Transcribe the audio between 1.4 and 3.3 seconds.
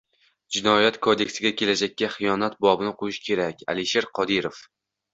Kelajakka xiyonat bobini qo‘shish